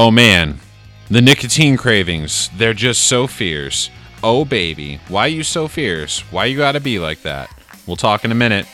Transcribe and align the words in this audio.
Oh 0.00 0.12
man, 0.12 0.60
the 1.10 1.20
nicotine 1.20 1.76
cravings, 1.76 2.50
they're 2.56 2.72
just 2.72 3.02
so 3.02 3.26
fierce. 3.26 3.90
Oh 4.22 4.44
baby, 4.44 5.00
why 5.08 5.26
you 5.26 5.42
so 5.42 5.66
fierce? 5.66 6.20
Why 6.30 6.44
you 6.44 6.56
gotta 6.56 6.78
be 6.78 7.00
like 7.00 7.22
that? 7.22 7.50
We'll 7.84 7.96
talk 7.96 8.24
in 8.24 8.30
a 8.30 8.34
minute, 8.36 8.66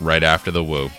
right 0.00 0.22
after 0.22 0.50
the 0.50 0.64
woo. 0.64 0.90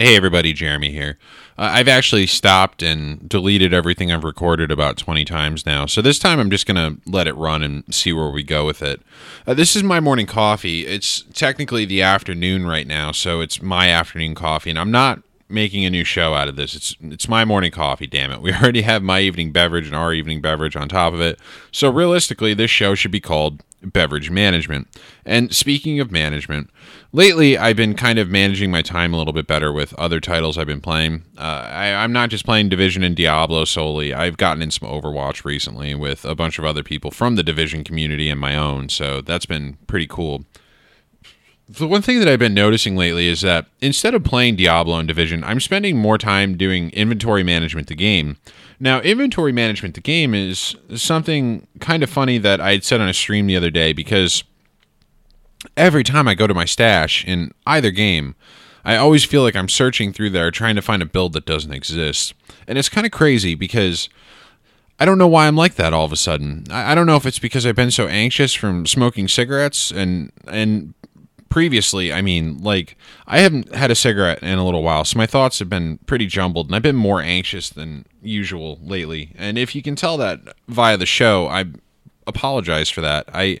Hey 0.00 0.16
everybody, 0.16 0.52
Jeremy 0.52 0.90
here. 0.90 1.16
Uh, 1.56 1.70
I've 1.72 1.88
actually 1.88 2.26
stopped 2.26 2.82
and 2.82 3.28
deleted 3.28 3.72
everything 3.72 4.10
I've 4.10 4.24
recorded 4.24 4.70
about 4.70 4.96
20 4.96 5.24
times 5.24 5.64
now. 5.64 5.86
So 5.86 6.02
this 6.02 6.18
time 6.18 6.40
I'm 6.40 6.50
just 6.50 6.66
going 6.66 6.76
to 6.76 7.10
let 7.10 7.26
it 7.26 7.36
run 7.36 7.62
and 7.62 7.84
see 7.94 8.12
where 8.12 8.30
we 8.30 8.42
go 8.42 8.66
with 8.66 8.82
it. 8.82 9.00
Uh, 9.46 9.54
this 9.54 9.76
is 9.76 9.82
my 9.82 10.00
morning 10.00 10.26
coffee. 10.26 10.86
It's 10.86 11.22
technically 11.32 11.84
the 11.84 12.02
afternoon 12.02 12.66
right 12.66 12.86
now, 12.86 13.12
so 13.12 13.40
it's 13.40 13.62
my 13.62 13.88
afternoon 13.88 14.34
coffee 14.34 14.70
and 14.70 14.78
I'm 14.78 14.90
not 14.90 15.22
making 15.48 15.84
a 15.84 15.90
new 15.90 16.04
show 16.04 16.34
out 16.34 16.48
of 16.48 16.56
this. 16.56 16.74
It's 16.74 16.96
it's 17.00 17.28
my 17.28 17.44
morning 17.44 17.70
coffee, 17.70 18.06
damn 18.06 18.30
it. 18.30 18.40
We 18.44 18.52
already 18.52 18.82
have 18.82 19.02
my 19.02 19.20
evening 19.20 19.52
beverage 19.52 19.86
and 19.86 19.94
our 19.94 20.12
evening 20.12 20.40
beverage 20.40 20.76
on 20.76 20.88
top 20.88 21.14
of 21.14 21.20
it. 21.20 21.38
So 21.70 21.90
realistically, 21.90 22.54
this 22.54 22.70
show 22.70 22.94
should 22.94 23.10
be 23.10 23.20
called 23.20 23.62
beverage 23.92 24.30
management. 24.30 24.88
And 25.24 25.54
speaking 25.54 26.00
of 26.00 26.10
management, 26.10 26.70
lately 27.12 27.56
I've 27.58 27.76
been 27.76 27.94
kind 27.94 28.18
of 28.18 28.28
managing 28.28 28.70
my 28.70 28.82
time 28.82 29.14
a 29.14 29.16
little 29.16 29.32
bit 29.32 29.46
better 29.46 29.72
with 29.72 29.94
other 29.94 30.20
titles 30.20 30.58
I've 30.58 30.66
been 30.66 30.80
playing. 30.80 31.24
Uh, 31.36 31.66
I, 31.68 31.86
am 31.86 32.12
not 32.12 32.30
just 32.30 32.44
playing 32.44 32.68
Division 32.68 33.02
and 33.02 33.16
Diablo 33.16 33.64
solely. 33.64 34.12
I've 34.12 34.36
gotten 34.36 34.62
in 34.62 34.70
some 34.70 34.88
Overwatch 34.88 35.44
recently 35.44 35.94
with 35.94 36.24
a 36.24 36.34
bunch 36.34 36.58
of 36.58 36.64
other 36.64 36.82
people 36.82 37.10
from 37.10 37.36
the 37.36 37.42
Division 37.42 37.84
community 37.84 38.28
and 38.28 38.40
my 38.40 38.56
own, 38.56 38.88
so 38.88 39.20
that's 39.20 39.46
been 39.46 39.76
pretty 39.86 40.06
cool. 40.06 40.44
The 41.66 41.86
one 41.86 42.02
thing 42.02 42.18
that 42.18 42.28
I've 42.28 42.38
been 42.38 42.52
noticing 42.52 42.94
lately 42.94 43.26
is 43.26 43.40
that 43.40 43.66
instead 43.80 44.14
of 44.14 44.22
playing 44.22 44.56
Diablo 44.56 44.98
and 44.98 45.08
Division, 45.08 45.42
I'm 45.42 45.60
spending 45.60 45.96
more 45.96 46.18
time 46.18 46.58
doing 46.58 46.90
inventory 46.90 47.42
management 47.42 47.86
the 47.88 47.94
game. 47.94 48.36
Now, 48.78 49.00
inventory 49.00 49.52
management 49.52 49.94
the 49.94 50.02
game 50.02 50.34
is 50.34 50.76
something 50.94 51.66
kind 51.80 52.02
of 52.02 52.10
funny 52.10 52.36
that 52.38 52.60
I 52.60 52.72
had 52.72 52.84
said 52.84 53.00
on 53.00 53.08
a 53.08 53.14
stream 53.14 53.46
the 53.46 53.56
other 53.56 53.70
day 53.70 53.94
because 53.94 54.44
every 55.76 56.04
time 56.04 56.28
I 56.28 56.34
go 56.34 56.46
to 56.46 56.54
my 56.54 56.66
stash 56.66 57.24
in 57.24 57.52
either 57.66 57.90
game, 57.90 58.34
I 58.84 58.96
always 58.96 59.24
feel 59.24 59.42
like 59.42 59.56
I'm 59.56 59.68
searching 59.68 60.12
through 60.12 60.30
there 60.30 60.50
trying 60.50 60.76
to 60.76 60.82
find 60.82 61.00
a 61.00 61.06
build 61.06 61.32
that 61.32 61.46
doesn't 61.46 61.72
exist. 61.72 62.34
And 62.68 62.76
it's 62.76 62.90
kind 62.90 63.06
of 63.06 63.12
crazy 63.12 63.54
because 63.54 64.10
I 64.98 65.06
don't 65.06 65.18
know 65.18 65.26
why 65.26 65.46
I'm 65.46 65.56
like 65.56 65.76
that 65.76 65.94
all 65.94 66.04
of 66.04 66.12
a 66.12 66.16
sudden. 66.16 66.64
I, 66.70 66.94
don't 66.94 67.06
know 67.06 67.16
if 67.16 67.26
it's 67.26 67.38
because 67.38 67.66
I've 67.66 67.74
been 67.74 67.90
so 67.90 68.06
anxious 68.06 68.52
from 68.52 68.86
smoking 68.86 69.28
cigarettes 69.28 69.90
and 69.90 70.30
and 70.46 70.94
previously, 71.54 72.12
I 72.12 72.20
mean, 72.20 72.60
like 72.64 72.96
I 73.28 73.38
haven't 73.38 73.72
had 73.72 73.92
a 73.92 73.94
cigarette 73.94 74.42
in 74.42 74.58
a 74.58 74.64
little 74.64 74.82
while, 74.82 75.04
so 75.04 75.16
my 75.16 75.24
thoughts 75.24 75.60
have 75.60 75.68
been 75.68 75.98
pretty 75.98 76.26
jumbled, 76.26 76.66
and 76.66 76.74
I've 76.74 76.82
been 76.82 76.96
more 76.96 77.22
anxious 77.22 77.70
than 77.70 78.06
usual 78.20 78.80
lately. 78.82 79.30
And 79.36 79.56
if 79.56 79.72
you 79.72 79.80
can 79.80 79.94
tell 79.94 80.16
that 80.16 80.40
via 80.66 80.96
the 80.96 81.06
show, 81.06 81.46
I 81.46 81.66
apologize 82.26 82.90
for 82.90 83.02
that. 83.02 83.28
I 83.32 83.60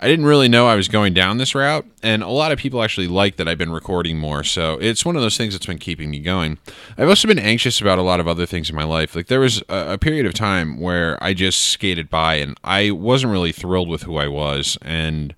I 0.00 0.08
didn't 0.08 0.24
really 0.24 0.48
know 0.48 0.68
I 0.68 0.74
was 0.74 0.88
going 0.88 1.12
down 1.12 1.36
this 1.36 1.54
route, 1.54 1.84
and 2.02 2.22
a 2.22 2.28
lot 2.28 2.50
of 2.50 2.58
people 2.58 2.82
actually 2.82 3.08
like 3.08 3.36
that 3.36 3.46
I've 3.46 3.58
been 3.58 3.72
recording 3.72 4.18
more. 4.18 4.42
So 4.42 4.78
it's 4.80 5.04
one 5.04 5.14
of 5.14 5.20
those 5.20 5.36
things 5.36 5.52
that's 5.52 5.66
been 5.66 5.76
keeping 5.76 6.08
me 6.08 6.20
going. 6.20 6.56
I've 6.96 7.10
also 7.10 7.28
been 7.28 7.38
anxious 7.38 7.78
about 7.78 7.98
a 7.98 8.02
lot 8.02 8.20
of 8.20 8.26
other 8.26 8.46
things 8.46 8.70
in 8.70 8.74
my 8.74 8.84
life. 8.84 9.14
Like 9.14 9.26
there 9.26 9.40
was 9.40 9.62
a, 9.68 9.92
a 9.92 9.98
period 9.98 10.24
of 10.24 10.32
time 10.32 10.80
where 10.80 11.22
I 11.22 11.34
just 11.34 11.60
skated 11.60 12.08
by, 12.08 12.36
and 12.36 12.56
I 12.64 12.90
wasn't 12.90 13.32
really 13.32 13.52
thrilled 13.52 13.90
with 13.90 14.04
who 14.04 14.16
I 14.16 14.28
was, 14.28 14.78
and 14.80 15.34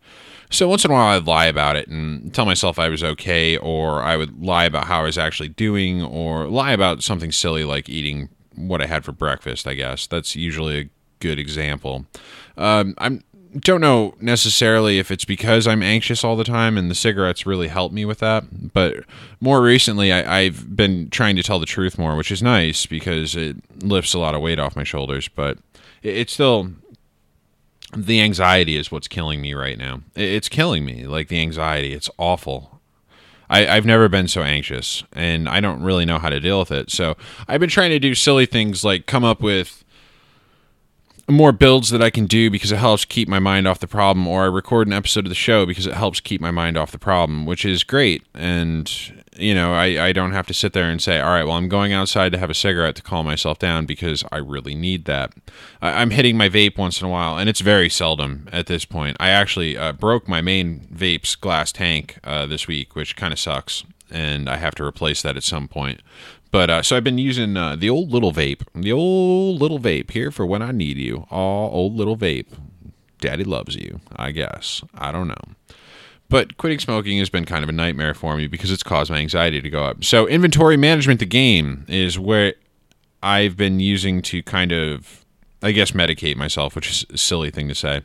so 0.51 0.69
once 0.69 0.85
in 0.85 0.91
a 0.91 0.95
while, 0.95 1.17
I'd 1.17 1.27
lie 1.27 1.47
about 1.47 1.77
it 1.77 1.89
and 1.89 2.33
tell 2.35 2.45
myself 2.45 2.79
I 2.79 2.89
was 2.89 3.03
okay, 3.03 3.57
or 3.57 4.03
I 4.03 4.17
would 4.17 4.43
lie 4.43 4.65
about 4.65 4.85
how 4.85 5.01
I 5.01 5.05
was 5.05 5.19
actually 5.19 5.49
doing, 5.49 6.03
or 6.03 6.47
lie 6.47 6.73
about 6.73 7.03
something 7.03 7.33
silly 7.33 7.65
like 7.65 7.89
eating 7.89 8.29
what 8.57 8.83
I 8.83 8.87
had 8.87 9.05
for 9.05 9.13
breakfast. 9.13 9.67
I 9.67 9.75
guess 9.75 10.07
that's 10.07 10.37
usually 10.37 10.79
a 10.79 10.89
good 11.21 11.39
example. 11.39 12.07
Um, 12.57 12.95
I'm 12.99 13.23
don't 13.59 13.81
know 13.81 14.15
necessarily 14.21 14.99
if 14.99 15.11
it's 15.11 15.25
because 15.25 15.67
I'm 15.67 15.83
anxious 15.83 16.23
all 16.23 16.37
the 16.37 16.45
time 16.45 16.79
and 16.79 16.91
the 16.91 16.95
cigarettes 16.95 17.47
really 17.47 17.69
help 17.69 17.93
me 17.93 18.05
with 18.05 18.21
that. 18.21 18.73
But 18.73 19.05
more 19.41 19.61
recently, 19.61 20.13
I, 20.13 20.45
have 20.45 20.77
been 20.77 21.11
trying 21.11 21.37
to 21.37 21.43
tell 21.43 21.59
the 21.59 21.67
truth 21.67 21.99
more, 21.99 22.17
which 22.17 22.31
is 22.31 22.43
nice 22.43 22.87
because 22.87 23.35
it 23.35 23.57
lifts 23.83 24.15
a 24.15 24.19
lot 24.19 24.35
of 24.35 24.41
weight 24.41 24.61
off 24.61 24.77
my 24.77 24.85
shoulders. 24.85 25.29
But 25.29 25.59
it, 26.03 26.17
it's 26.17 26.33
still 26.33 26.71
the 27.97 28.21
anxiety 28.21 28.77
is 28.77 28.93
what's 28.93 29.09
killing 29.09 29.41
me 29.41 29.55
right 29.55 29.79
now. 29.79 30.03
It's 30.15 30.49
killing 30.49 30.85
me. 30.85 31.07
Like 31.07 31.29
the 31.29 31.41
anxiety, 31.41 31.93
it's 31.93 32.11
awful. 32.19 32.81
I, 33.49 33.67
I've 33.67 33.85
never 33.85 34.09
been 34.09 34.29
so 34.29 34.43
anxious, 34.43 35.03
and 35.13 35.49
I 35.49 35.61
don't 35.61 35.83
really 35.83 36.05
know 36.05 36.19
how 36.19 36.31
to 36.31 36.39
deal 36.39 36.61
with 36.61 36.71
it. 36.71 36.91
So 36.91 37.17
I've 37.49 37.61
been 37.61 37.69
trying 37.69 37.91
to 37.91 37.99
do 37.99 38.15
silly 38.15 38.47
things 38.47 38.85
like 38.85 39.07
come 39.07 39.25
up 39.25 39.41
with 39.41 39.85
more 41.29 41.53
builds 41.53 41.91
that 41.91 42.03
I 42.03 42.11
can 42.11 42.27
do 42.27 42.51
because 42.51 42.73
it 42.73 42.79
helps 42.79 43.05
keep 43.05 43.29
my 43.29 43.39
mind 43.39 43.67
off 43.67 43.81
the 43.81 43.89
problem, 43.89 44.27
or 44.27 44.45
I 44.45 44.47
record 44.47 44.87
an 44.87 44.93
episode 44.93 45.25
of 45.27 45.31
the 45.31 45.35
show 45.35 45.67
because 45.67 45.87
it 45.87 45.95
helps 45.95 46.21
keep 46.21 46.41
my 46.41 46.51
mind 46.51 46.77
off 46.77 46.93
the 46.93 46.99
problem, 46.99 47.47
which 47.47 47.65
is 47.65 47.83
great. 47.83 48.23
And 48.35 49.20
you 49.41 49.55
know, 49.55 49.73
I, 49.73 50.07
I 50.07 50.13
don't 50.13 50.33
have 50.33 50.47
to 50.49 50.55
sit 50.55 50.73
there 50.73 50.91
and 50.91 51.01
say, 51.01 51.21
all 51.21 51.31
right, 51.31 51.45
well, 51.45 51.57
I'm 51.57 51.69
going 51.69 51.93
outside 51.93 52.33
to 52.33 52.39
have 52.39 52.51
a 52.51 52.55
cigarette 52.55 52.97
to 52.97 53.03
calm 53.03 53.27
myself 53.27 53.59
down 53.59 53.87
because 53.87 54.25
I 54.31 54.39
really 54.39 54.75
need 54.75 55.07
that. 55.07 55.33
I, 55.81 56.03
am 56.03 56.11
hitting 56.11 56.37
my 56.37 56.49
vape 56.49 56.79
once 56.79 57.01
in 57.01 57.07
a 57.07 57.11
while, 57.11 57.39
and 57.39 57.49
it's 57.49 57.61
very 57.61 57.89
seldom 57.89 58.49
at 58.53 58.67
this 58.67 58.85
point. 58.85 59.17
I 59.19 59.31
actually 59.31 59.77
uh, 59.77 59.93
broke 59.93 60.29
my 60.29 60.41
main 60.41 60.87
vape's 60.93 61.35
glass 61.37 61.73
tank 61.73 62.19
uh, 62.25 62.47
this 62.47 62.67
week, 62.67 62.95
which 62.95 63.17
kind 63.17 63.33
of 63.33 63.39
sucks, 63.39 63.85
and 64.11 64.49
I 64.49 64.57
have 64.57 64.75
to 64.77 64.85
replace 64.85 65.23
that 65.23 65.37
at 65.37 65.43
some 65.43 65.69
point. 65.69 66.03
But 66.51 66.69
uh, 66.69 66.83
so 66.83 66.97
I've 66.97 67.05
been 67.05 67.19
using 67.19 67.57
uh, 67.57 67.77
the 67.77 67.91
old 67.91 68.11
little 68.11 68.33
vape, 68.33 68.63
the 68.75 68.93
old 68.93 69.61
little 69.61 69.79
vape 69.79 70.11
here 70.11 70.31
for 70.31 70.45
when 70.45 70.63
I 70.63 70.73
need 70.73 70.97
you. 70.97 71.27
All 71.31 71.71
old 71.73 71.95
little 71.95 72.17
vape. 72.17 72.49
Daddy 73.21 73.45
loves 73.45 73.77
you, 73.77 74.01
I 74.17 74.31
guess. 74.31 74.83
I 74.95 75.13
don't 75.13 75.29
know. 75.29 75.75
But 76.31 76.57
quitting 76.57 76.79
smoking 76.79 77.19
has 77.19 77.29
been 77.29 77.45
kind 77.45 77.65
of 77.65 77.69
a 77.69 77.73
nightmare 77.73 78.15
for 78.15 78.37
me 78.37 78.47
because 78.47 78.71
it's 78.71 78.85
caused 78.85 79.11
my 79.11 79.19
anxiety 79.19 79.61
to 79.61 79.69
go 79.69 79.85
up. 79.85 80.05
So, 80.05 80.29
inventory 80.29 80.77
management, 80.77 81.19
the 81.19 81.27
game, 81.27 81.85
is 81.89 82.21
where 82.21 82.55
I've 83.21 83.57
been 83.57 83.81
using 83.81 84.23
to 84.23 84.41
kind 84.45 84.71
of, 84.71 85.25
I 85.61 85.73
guess, 85.73 85.91
medicate 85.91 86.37
myself, 86.37 86.77
which 86.77 86.89
is 86.89 87.05
a 87.13 87.19
silly 87.19 87.51
thing 87.51 87.67
to 87.67 87.75
say. 87.75 88.03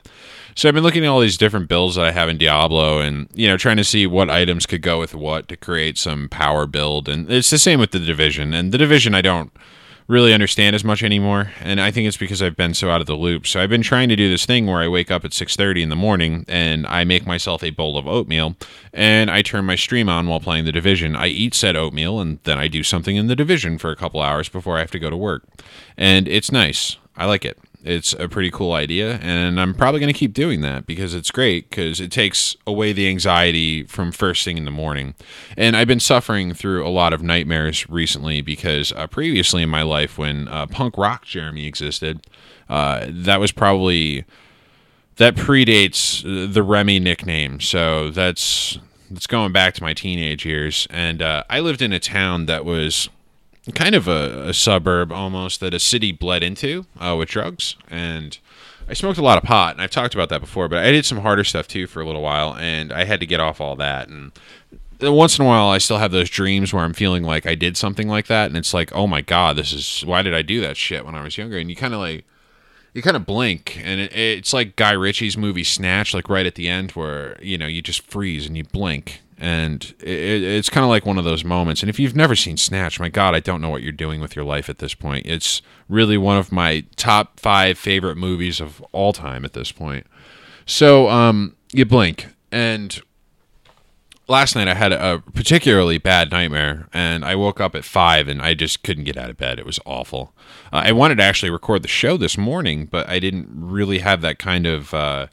So, 0.55 0.67
I've 0.67 0.73
been 0.73 0.83
looking 0.83 1.05
at 1.05 1.07
all 1.07 1.19
these 1.19 1.37
different 1.37 1.69
builds 1.69 1.95
that 1.95 2.05
I 2.05 2.11
have 2.11 2.27
in 2.27 2.39
Diablo 2.39 2.99
and, 2.99 3.29
you 3.35 3.47
know, 3.47 3.57
trying 3.57 3.77
to 3.77 3.83
see 3.83 4.07
what 4.07 4.31
items 4.31 4.65
could 4.65 4.81
go 4.81 4.99
with 4.99 5.13
what 5.13 5.47
to 5.49 5.55
create 5.55 5.99
some 5.99 6.27
power 6.27 6.65
build. 6.65 7.07
And 7.07 7.31
it's 7.31 7.51
the 7.51 7.59
same 7.59 7.79
with 7.79 7.91
the 7.91 7.99
Division. 7.99 8.55
And 8.55 8.71
the 8.71 8.79
Division, 8.79 9.13
I 9.13 9.21
don't 9.21 9.55
really 10.07 10.33
understand 10.33 10.75
as 10.75 10.83
much 10.83 11.03
anymore. 11.03 11.51
And 11.61 11.81
i 11.81 11.91
think 11.91 12.07
it's 12.07 12.17
because 12.17 12.41
i've 12.41 12.55
been 12.55 12.73
so 12.73 12.89
out 12.89 13.01
of 13.01 13.07
the 13.07 13.15
loop. 13.15 13.47
So 13.47 13.61
i've 13.61 13.69
been 13.69 13.81
trying 13.81 14.09
to 14.09 14.15
do 14.15 14.29
this 14.29 14.45
thing 14.45 14.67
where 14.67 14.81
i 14.81 14.87
wake 14.87 15.11
up 15.11 15.25
at 15.25 15.31
6.30 15.31 15.83
in 15.83 15.89
the 15.89 15.95
morning 15.95 16.45
and 16.47 16.85
i 16.87 17.03
make 17.03 17.25
myself 17.25 17.63
a 17.63 17.71
bowl 17.71 17.97
of 17.97 18.07
oatmeal 18.07 18.55
and 18.93 19.31
i 19.31 19.41
turn 19.41 19.65
my 19.65 19.75
stream 19.75 20.09
on 20.09 20.27
while 20.27 20.39
playing 20.39 20.65
the 20.65 20.71
division. 20.71 21.15
I 21.15 21.27
eat 21.27 21.53
said 21.53 21.75
oatmeal 21.75 22.19
and 22.19 22.39
then 22.43 22.59
i 22.59 22.67
do 22.67 22.83
something 22.83 23.15
in 23.15 23.27
the 23.27 23.35
division 23.35 23.77
for 23.77 23.91
a 23.91 23.95
couple 23.95 24.21
hours 24.21 24.49
before 24.49 24.77
i 24.77 24.81
have 24.81 24.91
to 24.91 24.99
go 24.99 25.09
to 25.09 25.17
work. 25.17 25.43
And 25.97 26.27
it's 26.27 26.51
nice. 26.51 26.97
I 27.17 27.25
like 27.25 27.45
it 27.45 27.57
it's 27.85 28.13
a 28.13 28.27
pretty 28.27 28.49
cool 28.49 28.73
idea, 28.73 29.19
and 29.21 29.61
I'm 29.61 29.75
probably 29.75 29.99
going 29.99 30.11
to 30.11 30.17
keep 30.17 30.33
doing 30.33 30.61
that 30.61 30.87
because 30.87 31.13
it's 31.13 31.29
great 31.29 31.69
because 31.69 32.01
it 32.01 32.11
takes 32.11 32.57
away 32.65 32.93
the 32.93 33.07
anxiety 33.07 33.83
from 33.83 34.11
first 34.11 34.43
thing 34.43 34.57
in 34.57 34.65
the 34.65 34.71
morning. 34.71 35.13
And 35.55 35.77
I've 35.77 35.87
been 35.87 35.99
suffering 35.99 36.55
through 36.55 36.85
a 36.85 36.89
lot 36.89 37.13
of 37.13 37.21
nightmares 37.21 37.87
recently 37.87 38.41
because 38.41 38.91
uh, 38.93 39.05
previously 39.05 39.61
in 39.61 39.69
my 39.69 39.83
life, 39.83 40.17
when 40.17 40.47
uh, 40.47 40.65
punk 40.65 40.97
rock 40.97 41.25
Jeremy 41.25 41.67
existed, 41.67 42.25
uh, 42.69 43.05
that 43.07 43.39
was 43.39 43.51
probably 43.51 44.25
that 45.17 45.35
predates 45.35 46.23
the 46.53 46.63
Remy 46.63 46.99
nickname. 46.99 47.61
So 47.61 48.09
that's 48.09 48.79
that's 49.11 49.27
going 49.27 49.51
back 49.51 49.75
to 49.75 49.83
my 49.83 49.93
teenage 49.93 50.43
years, 50.43 50.87
and 50.89 51.21
uh, 51.21 51.43
I 51.51 51.59
lived 51.59 51.83
in 51.83 51.93
a 51.93 51.99
town 51.99 52.47
that 52.47 52.65
was 52.65 53.09
kind 53.73 53.95
of 53.95 54.07
a, 54.07 54.49
a, 54.49 54.53
suburb 54.53 55.11
almost 55.11 55.59
that 55.59 55.73
a 55.73 55.79
city 55.79 56.11
bled 56.11 56.43
into 56.43 56.85
uh, 56.99 57.15
with 57.17 57.29
drugs. 57.29 57.75
And 57.89 58.37
I 58.87 58.93
smoked 58.93 59.17
a 59.17 59.23
lot 59.23 59.37
of 59.37 59.43
pot, 59.43 59.73
and 59.73 59.81
I've 59.81 59.91
talked 59.91 60.13
about 60.13 60.29
that 60.29 60.41
before, 60.41 60.67
but 60.67 60.85
I 60.85 60.91
did 60.91 61.05
some 61.05 61.19
harder 61.19 61.43
stuff 61.43 61.67
too 61.67 61.87
for 61.87 62.01
a 62.01 62.05
little 62.05 62.21
while, 62.21 62.55
and 62.55 62.93
I 62.93 63.05
had 63.05 63.19
to 63.21 63.25
get 63.25 63.39
off 63.39 63.59
all 63.59 63.75
that. 63.77 64.07
And 64.07 64.31
once 65.01 65.39
in 65.39 65.45
a 65.45 65.47
while, 65.47 65.67
I 65.69 65.79
still 65.79 65.97
have 65.97 66.11
those 66.11 66.29
dreams 66.29 66.71
where 66.71 66.83
I'm 66.83 66.93
feeling 66.93 67.23
like 67.23 67.45
I 67.47 67.55
did 67.55 67.77
something 67.77 68.07
like 68.07 68.27
that, 68.27 68.47
and 68.47 68.57
it's 68.57 68.73
like, 68.73 68.93
oh 68.93 69.07
my 69.07 69.21
God, 69.21 69.55
this 69.55 69.73
is 69.73 70.05
why 70.05 70.21
did 70.21 70.35
I 70.35 70.43
do 70.43 70.61
that 70.61 70.77
shit 70.77 71.05
when 71.05 71.15
I 71.15 71.23
was 71.23 71.37
younger? 71.37 71.57
And 71.57 71.69
you 71.69 71.75
kind 71.75 71.93
of 71.93 71.99
like, 71.99 72.25
you 72.93 73.01
kind 73.01 73.17
of 73.17 73.25
blink, 73.25 73.81
and 73.83 73.99
it, 73.99 74.15
it's 74.15 74.53
like 74.53 74.75
Guy 74.75 74.91
Ritchie's 74.91 75.37
movie 75.37 75.63
Snatch, 75.63 76.13
like 76.13 76.29
right 76.29 76.45
at 76.45 76.55
the 76.55 76.67
end 76.67 76.91
where 76.91 77.37
you 77.41 77.57
know 77.57 77.67
you 77.67 77.81
just 77.81 78.01
freeze 78.01 78.45
and 78.45 78.55
you 78.55 78.63
blink, 78.63 79.21
and 79.37 79.93
it, 79.99 80.43
it's 80.43 80.69
kind 80.69 80.83
of 80.83 80.89
like 80.89 81.05
one 81.05 81.17
of 81.17 81.25
those 81.25 81.43
moments. 81.43 81.81
And 81.81 81.89
if 81.89 81.99
you've 81.99 82.15
never 82.15 82.35
seen 82.35 82.57
Snatch, 82.57 82.99
my 82.99 83.09
God, 83.09 83.35
I 83.35 83.39
don't 83.39 83.61
know 83.61 83.69
what 83.69 83.81
you're 83.81 83.91
doing 83.91 84.21
with 84.21 84.35
your 84.35 84.45
life 84.45 84.69
at 84.69 84.79
this 84.79 84.93
point. 84.93 85.25
It's 85.25 85.61
really 85.89 86.17
one 86.17 86.37
of 86.37 86.51
my 86.51 86.85
top 86.95 87.39
five 87.39 87.77
favorite 87.77 88.15
movies 88.15 88.59
of 88.59 88.81
all 88.91 89.13
time 89.13 89.45
at 89.45 89.53
this 89.53 89.71
point. 89.71 90.07
So 90.65 91.09
um, 91.09 91.55
you 91.71 91.85
blink, 91.85 92.27
and 92.51 92.99
last 94.27 94.55
night 94.55 94.67
I 94.67 94.73
had 94.73 94.91
a 94.91 95.21
particularly 95.33 95.97
bad 95.97 96.31
nightmare, 96.31 96.87
and 96.93 97.23
I 97.23 97.35
woke 97.35 97.59
up 97.61 97.75
at 97.75 97.83
five, 97.83 98.27
and 98.27 98.41
I 98.41 98.53
just 98.53 98.83
couldn't 98.83 99.03
get 99.03 99.17
out 99.17 99.29
of 99.29 99.37
bed. 99.37 99.59
It 99.59 99.65
was 99.65 99.79
awful. 99.85 100.33
Uh, 100.73 100.83
I 100.85 100.91
wanted 100.91 101.15
to 101.17 101.23
actually 101.23 101.51
record 101.51 101.83
the 101.83 101.87
show 101.87 102.17
this 102.17 102.37
morning, 102.37 102.85
but 102.85 103.07
I 103.09 103.19
didn't 103.19 103.47
really 103.51 103.99
have 103.99 104.21
that 104.21 104.39
kind 104.39 104.65
of 104.65 104.93
uh, 104.93 105.27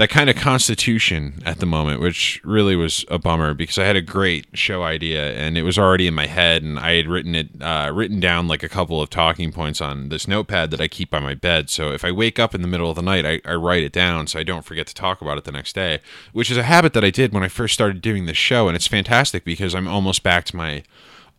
that 0.00 0.08
kind 0.08 0.30
of 0.30 0.36
constitution 0.36 1.42
at 1.44 1.58
the 1.58 1.66
moment, 1.66 2.00
which 2.00 2.40
really 2.42 2.74
was 2.74 3.04
a 3.10 3.18
bummer 3.18 3.52
because 3.52 3.76
I 3.76 3.84
had 3.84 3.96
a 3.96 4.00
great 4.00 4.46
show 4.54 4.82
idea 4.82 5.34
and 5.34 5.58
it 5.58 5.62
was 5.62 5.78
already 5.78 6.06
in 6.06 6.14
my 6.14 6.24
head, 6.24 6.62
and 6.62 6.78
I 6.78 6.94
had 6.94 7.06
written 7.06 7.34
it 7.34 7.50
uh, 7.60 7.92
written 7.92 8.18
down 8.18 8.48
like 8.48 8.62
a 8.62 8.68
couple 8.70 9.02
of 9.02 9.10
talking 9.10 9.52
points 9.52 9.82
on 9.82 10.08
this 10.08 10.26
notepad 10.26 10.70
that 10.70 10.80
I 10.80 10.88
keep 10.88 11.10
by 11.10 11.20
my 11.20 11.34
bed. 11.34 11.68
So 11.68 11.92
if 11.92 12.02
I 12.02 12.12
wake 12.12 12.38
up 12.38 12.54
in 12.54 12.62
the 12.62 12.66
middle 12.66 12.88
of 12.88 12.96
the 12.96 13.02
night, 13.02 13.26
I, 13.26 13.42
I 13.44 13.52
write 13.56 13.82
it 13.82 13.92
down 13.92 14.26
so 14.26 14.38
I 14.38 14.42
don't 14.42 14.64
forget 14.64 14.86
to 14.86 14.94
talk 14.94 15.20
about 15.20 15.36
it 15.36 15.44
the 15.44 15.52
next 15.52 15.74
day, 15.74 16.00
which 16.32 16.50
is 16.50 16.56
a 16.56 16.62
habit 16.62 16.94
that 16.94 17.04
I 17.04 17.10
did 17.10 17.34
when 17.34 17.42
I 17.42 17.48
first 17.48 17.74
started 17.74 18.00
doing 18.00 18.24
this 18.24 18.38
show, 18.38 18.68
and 18.68 18.76
it's 18.76 18.86
fantastic 18.86 19.44
because 19.44 19.74
I'm 19.74 19.86
almost 19.86 20.22
back 20.22 20.46
to 20.46 20.56
my 20.56 20.82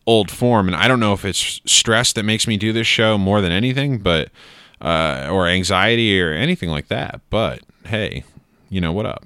old 0.06 0.30
form, 0.30 0.68
and 0.68 0.76
I 0.76 0.86
don't 0.86 1.00
know 1.00 1.14
if 1.14 1.24
it's 1.24 1.60
stress 1.66 2.12
that 2.12 2.22
makes 2.22 2.46
me 2.46 2.56
do 2.56 2.72
this 2.72 2.86
show 2.86 3.18
more 3.18 3.40
than 3.40 3.50
anything, 3.50 3.98
but 3.98 4.30
uh, 4.80 5.26
or 5.32 5.48
anxiety 5.48 6.22
or 6.22 6.32
anything 6.32 6.68
like 6.68 6.86
that. 6.86 7.22
But 7.28 7.62
hey, 7.86 8.22
you 8.72 8.80
know 8.80 8.92
what 8.92 9.06
up. 9.06 9.24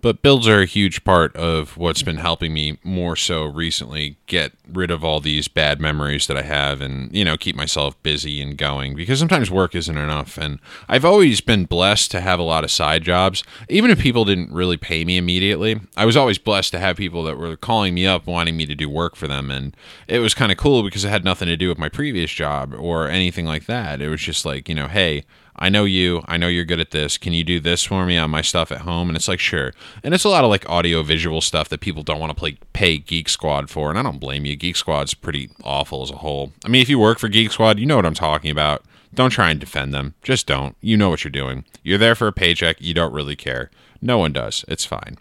But 0.00 0.20
builds 0.20 0.46
are 0.46 0.60
a 0.60 0.66
huge 0.66 1.02
part 1.02 1.34
of 1.34 1.78
what's 1.78 2.02
been 2.02 2.18
helping 2.18 2.52
me 2.52 2.76
more 2.82 3.16
so 3.16 3.44
recently 3.44 4.18
get 4.26 4.52
rid 4.70 4.90
of 4.90 5.02
all 5.02 5.18
these 5.18 5.48
bad 5.48 5.80
memories 5.80 6.26
that 6.26 6.36
I 6.36 6.42
have 6.42 6.82
and, 6.82 7.14
you 7.16 7.24
know, 7.24 7.38
keep 7.38 7.56
myself 7.56 8.02
busy 8.02 8.42
and 8.42 8.58
going 8.58 8.94
because 8.94 9.18
sometimes 9.18 9.50
work 9.50 9.74
isn't 9.74 9.96
enough. 9.96 10.36
And 10.36 10.58
I've 10.90 11.06
always 11.06 11.40
been 11.40 11.64
blessed 11.64 12.10
to 12.10 12.20
have 12.20 12.38
a 12.38 12.42
lot 12.42 12.64
of 12.64 12.70
side 12.70 13.02
jobs. 13.02 13.44
Even 13.70 13.90
if 13.90 13.98
people 13.98 14.26
didn't 14.26 14.52
really 14.52 14.76
pay 14.76 15.06
me 15.06 15.16
immediately, 15.16 15.80
I 15.96 16.04
was 16.04 16.18
always 16.18 16.36
blessed 16.36 16.72
to 16.72 16.80
have 16.80 16.98
people 16.98 17.22
that 17.22 17.38
were 17.38 17.56
calling 17.56 17.94
me 17.94 18.06
up 18.06 18.26
wanting 18.26 18.58
me 18.58 18.66
to 18.66 18.74
do 18.74 18.90
work 18.90 19.16
for 19.16 19.26
them. 19.26 19.50
And 19.50 19.74
it 20.06 20.18
was 20.18 20.34
kind 20.34 20.52
of 20.52 20.58
cool 20.58 20.82
because 20.82 21.06
it 21.06 21.08
had 21.08 21.24
nothing 21.24 21.48
to 21.48 21.56
do 21.56 21.70
with 21.70 21.78
my 21.78 21.88
previous 21.88 22.30
job 22.30 22.74
or 22.78 23.08
anything 23.08 23.46
like 23.46 23.64
that. 23.66 24.02
It 24.02 24.10
was 24.10 24.20
just 24.20 24.44
like, 24.44 24.68
you 24.68 24.74
know, 24.74 24.88
hey, 24.88 25.24
I 25.56 25.68
know 25.68 25.84
you. 25.84 26.22
I 26.26 26.36
know 26.36 26.48
you're 26.48 26.64
good 26.64 26.80
at 26.80 26.90
this. 26.90 27.16
Can 27.16 27.32
you 27.32 27.44
do 27.44 27.60
this 27.60 27.84
for 27.84 28.04
me 28.06 28.16
on 28.18 28.30
my 28.30 28.42
stuff 28.42 28.72
at 28.72 28.80
home? 28.80 29.08
And 29.08 29.16
it's 29.16 29.28
like, 29.28 29.40
sure. 29.40 29.72
And 30.02 30.12
it's 30.12 30.24
a 30.24 30.28
lot 30.28 30.44
of 30.44 30.50
like 30.50 30.68
audio 30.68 31.02
visual 31.02 31.40
stuff 31.40 31.68
that 31.68 31.80
people 31.80 32.02
don't 32.02 32.18
want 32.18 32.30
to 32.30 32.38
play, 32.38 32.58
pay 32.72 32.98
Geek 32.98 33.28
Squad 33.28 33.70
for. 33.70 33.90
And 33.90 33.98
I 33.98 34.02
don't 34.02 34.18
blame 34.18 34.44
you. 34.44 34.56
Geek 34.56 34.76
Squad's 34.76 35.14
pretty 35.14 35.50
awful 35.62 36.02
as 36.02 36.10
a 36.10 36.16
whole. 36.16 36.52
I 36.64 36.68
mean, 36.68 36.82
if 36.82 36.88
you 36.88 36.98
work 36.98 37.18
for 37.18 37.28
Geek 37.28 37.52
Squad, 37.52 37.78
you 37.78 37.86
know 37.86 37.96
what 37.96 38.06
I'm 38.06 38.14
talking 38.14 38.50
about. 38.50 38.84
Don't 39.14 39.30
try 39.30 39.50
and 39.50 39.60
defend 39.60 39.94
them. 39.94 40.14
Just 40.22 40.46
don't. 40.46 40.76
You 40.80 40.96
know 40.96 41.08
what 41.08 41.22
you're 41.22 41.30
doing. 41.30 41.64
You're 41.84 41.98
there 41.98 42.16
for 42.16 42.26
a 42.26 42.32
paycheck. 42.32 42.80
You 42.80 42.94
don't 42.94 43.12
really 43.12 43.36
care. 43.36 43.70
No 44.02 44.18
one 44.18 44.32
does. 44.32 44.64
It's 44.66 44.84
fine. 44.84 45.18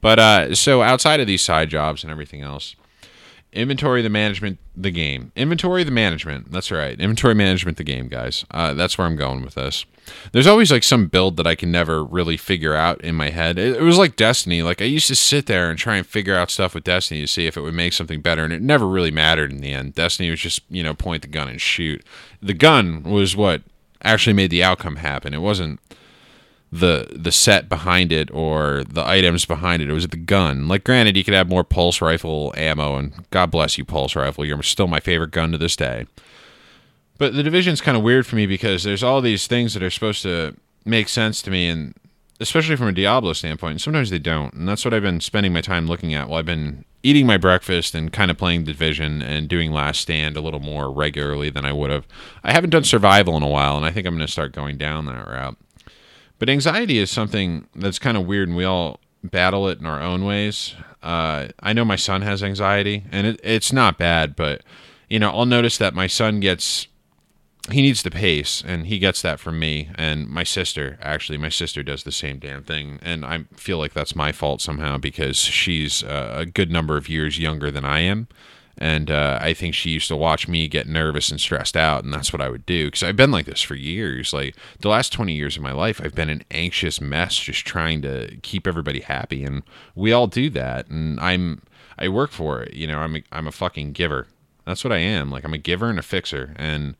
But 0.00 0.18
uh, 0.18 0.54
so 0.54 0.82
outside 0.82 1.18
of 1.18 1.26
these 1.26 1.42
side 1.42 1.70
jobs 1.70 2.04
and 2.04 2.12
everything 2.12 2.42
else, 2.42 2.76
inventory 3.54 4.02
the 4.02 4.10
management 4.10 4.58
the 4.76 4.90
game. 4.90 5.32
Inventory 5.36 5.84
the 5.84 5.90
management. 5.90 6.50
That's 6.50 6.70
right. 6.70 6.98
Inventory 6.98 7.34
management 7.34 7.76
the 7.76 7.84
game 7.84 8.08
guys. 8.08 8.44
Uh, 8.50 8.74
that's 8.74 8.98
where 8.98 9.06
i'm 9.06 9.16
going 9.16 9.42
with 9.42 9.54
this. 9.54 9.84
There's 10.32 10.46
always 10.46 10.70
like 10.70 10.82
some 10.82 11.06
build 11.06 11.36
that 11.36 11.46
i 11.46 11.54
can 11.54 11.70
never 11.70 12.04
really 12.04 12.36
figure 12.36 12.74
out 12.74 13.00
in 13.02 13.14
my 13.14 13.30
head. 13.30 13.58
It, 13.58 13.76
it, 13.76 13.82
was 13.82 13.98
like 13.98 14.16
destiny. 14.16 14.62
Like 14.62 14.82
i 14.82 14.84
used 14.84 15.08
to 15.08 15.16
sit 15.16 15.46
there 15.46 15.70
and 15.70 15.78
try 15.78 15.96
and 15.96 16.06
figure 16.06 16.34
out 16.34 16.50
stuff 16.50 16.74
with 16.74 16.84
destiny 16.84 17.20
to 17.20 17.26
see 17.26 17.46
if 17.46 17.56
it 17.56 17.62
would 17.62 17.74
make 17.74 17.92
something 17.92 18.20
better 18.20 18.44
and 18.44 18.52
it 18.52 18.62
never 18.62 18.86
really 18.86 19.10
mattered 19.10 19.50
in 19.50 19.60
the 19.60 19.72
end. 19.72 19.94
Destiny 19.94 20.30
was 20.30 20.40
just 20.40 20.60
you 20.68 20.82
know 20.82 20.94
point 20.94 21.22
the 21.22 21.28
gun 21.28 21.48
and 21.48 21.60
shoot. 21.60 22.04
The 22.42 22.54
gun 22.54 23.02
was 23.04 23.36
what 23.36 23.62
actually 24.02 24.34
made 24.34 24.50
the 24.50 24.62
outcome 24.62 24.96
happen. 24.96 25.32
It 25.32 25.38
wasn't 25.38 25.80
the 26.74 27.06
the 27.14 27.30
set 27.30 27.68
behind 27.68 28.10
it 28.10 28.28
or 28.32 28.82
the 28.88 29.06
items 29.06 29.44
behind 29.44 29.80
it. 29.80 29.88
It 29.88 29.92
was 29.92 30.08
the 30.08 30.16
gun. 30.16 30.66
Like, 30.66 30.82
granted, 30.82 31.16
you 31.16 31.22
could 31.22 31.34
have 31.34 31.48
more 31.48 31.62
pulse 31.62 32.00
rifle 32.00 32.52
ammo, 32.56 32.96
and 32.96 33.12
God 33.30 33.52
bless 33.52 33.78
you, 33.78 33.84
pulse 33.84 34.16
rifle. 34.16 34.44
You're 34.44 34.62
still 34.64 34.88
my 34.88 34.98
favorite 34.98 35.30
gun 35.30 35.52
to 35.52 35.58
this 35.58 35.76
day. 35.76 36.06
But 37.16 37.34
the 37.34 37.44
division's 37.44 37.80
kind 37.80 37.96
of 37.96 38.02
weird 38.02 38.26
for 38.26 38.34
me 38.34 38.46
because 38.46 38.82
there's 38.82 39.04
all 39.04 39.20
these 39.20 39.46
things 39.46 39.74
that 39.74 39.84
are 39.84 39.90
supposed 39.90 40.22
to 40.22 40.56
make 40.84 41.08
sense 41.08 41.40
to 41.42 41.50
me, 41.50 41.68
and 41.68 41.94
especially 42.40 42.74
from 42.74 42.88
a 42.88 42.92
Diablo 42.92 43.34
standpoint, 43.34 43.72
and 43.72 43.80
sometimes 43.80 44.10
they 44.10 44.18
don't. 44.18 44.52
And 44.54 44.68
that's 44.68 44.84
what 44.84 44.92
I've 44.92 45.02
been 45.02 45.20
spending 45.20 45.52
my 45.52 45.60
time 45.60 45.86
looking 45.86 46.12
at 46.12 46.28
while 46.28 46.40
I've 46.40 46.44
been 46.44 46.84
eating 47.04 47.24
my 47.24 47.36
breakfast 47.36 47.94
and 47.94 48.12
kind 48.12 48.32
of 48.32 48.36
playing 48.36 48.64
Division 48.64 49.22
and 49.22 49.46
doing 49.48 49.70
Last 49.70 50.00
Stand 50.00 50.36
a 50.36 50.40
little 50.40 50.58
more 50.58 50.90
regularly 50.90 51.50
than 51.50 51.64
I 51.64 51.72
would 51.72 51.90
have. 51.90 52.04
I 52.42 52.52
haven't 52.52 52.70
done 52.70 52.82
survival 52.82 53.36
in 53.36 53.44
a 53.44 53.48
while, 53.48 53.76
and 53.76 53.86
I 53.86 53.92
think 53.92 54.08
I'm 54.08 54.16
going 54.16 54.26
to 54.26 54.32
start 54.32 54.50
going 54.50 54.76
down 54.76 55.06
that 55.06 55.28
route. 55.28 55.56
But 56.38 56.48
anxiety 56.48 56.98
is 56.98 57.10
something 57.10 57.66
that's 57.74 57.98
kind 57.98 58.16
of 58.16 58.26
weird, 58.26 58.48
and 58.48 58.56
we 58.56 58.64
all 58.64 59.00
battle 59.22 59.68
it 59.68 59.78
in 59.78 59.86
our 59.86 60.00
own 60.00 60.24
ways. 60.24 60.74
Uh, 61.02 61.48
I 61.60 61.72
know 61.72 61.84
my 61.84 61.96
son 61.96 62.22
has 62.22 62.42
anxiety, 62.42 63.04
and 63.10 63.26
it, 63.26 63.40
it's 63.42 63.72
not 63.72 63.98
bad, 63.98 64.36
but 64.36 64.62
you 65.08 65.18
know, 65.18 65.30
I'll 65.30 65.46
notice 65.46 65.78
that 65.78 65.94
my 65.94 66.06
son 66.06 66.40
gets 66.40 66.88
he 67.70 67.80
needs 67.80 68.02
the 68.02 68.10
pace, 68.10 68.62
and 68.66 68.88
he 68.88 68.98
gets 68.98 69.22
that 69.22 69.40
from 69.40 69.58
me 69.58 69.88
and 69.94 70.28
my 70.28 70.44
sister. 70.44 70.98
Actually, 71.00 71.38
my 71.38 71.48
sister 71.48 71.82
does 71.82 72.04
the 72.04 72.12
same 72.12 72.38
damn 72.38 72.62
thing, 72.62 72.98
and 73.02 73.24
I 73.24 73.44
feel 73.56 73.78
like 73.78 73.94
that's 73.94 74.14
my 74.14 74.32
fault 74.32 74.60
somehow 74.60 74.98
because 74.98 75.38
she's 75.38 76.02
a 76.02 76.44
good 76.44 76.70
number 76.70 76.98
of 76.98 77.08
years 77.08 77.38
younger 77.38 77.70
than 77.70 77.84
I 77.84 78.00
am 78.00 78.28
and 78.78 79.10
uh, 79.10 79.38
I 79.40 79.54
think 79.54 79.74
she 79.74 79.90
used 79.90 80.08
to 80.08 80.16
watch 80.16 80.48
me 80.48 80.68
get 80.68 80.88
nervous 80.88 81.30
and 81.30 81.40
stressed 81.40 81.76
out, 81.76 82.04
and 82.04 82.12
that's 82.12 82.32
what 82.32 82.42
I 82.42 82.48
would 82.48 82.66
do 82.66 82.86
because 82.86 83.02
I've 83.02 83.16
been 83.16 83.30
like 83.30 83.46
this 83.46 83.62
for 83.62 83.74
years. 83.74 84.32
Like 84.32 84.56
the 84.80 84.88
last 84.88 85.12
twenty 85.12 85.34
years 85.34 85.56
of 85.56 85.62
my 85.62 85.72
life, 85.72 86.00
I've 86.02 86.14
been 86.14 86.30
an 86.30 86.42
anxious 86.50 87.00
mess, 87.00 87.36
just 87.36 87.64
trying 87.66 88.02
to 88.02 88.36
keep 88.42 88.66
everybody 88.66 89.00
happy, 89.00 89.44
and 89.44 89.62
we 89.94 90.12
all 90.12 90.26
do 90.26 90.50
that. 90.50 90.88
And 90.88 91.20
I'm 91.20 91.62
I 91.98 92.08
work 92.08 92.30
for 92.32 92.62
it. 92.62 92.74
You 92.74 92.86
know, 92.86 92.98
I'm 92.98 93.16
a, 93.16 93.22
I'm 93.32 93.46
a 93.46 93.52
fucking 93.52 93.92
giver. 93.92 94.26
That's 94.64 94.82
what 94.82 94.92
I 94.92 94.98
am. 94.98 95.30
Like 95.30 95.44
I'm 95.44 95.54
a 95.54 95.58
giver 95.58 95.88
and 95.88 95.98
a 95.98 96.02
fixer, 96.02 96.54
and 96.56 96.96